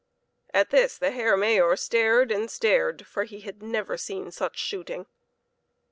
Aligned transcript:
At 0.51 0.71
this 0.71 0.97
the 0.97 1.11
Herr 1.11 1.37
Mayor 1.37 1.75
stared 1.75 2.31
and 2.31 2.49
stared, 2.49 3.05
for 3.05 3.23
he 3.23 3.41
had 3.41 3.61
never 3.61 3.97
seen 3.99 4.31
such 4.31 4.57
shooting. 4.57 5.05